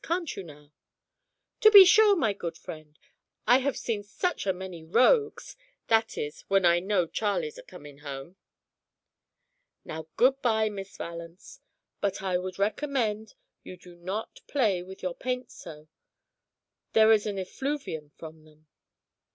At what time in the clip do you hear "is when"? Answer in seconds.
6.17-6.65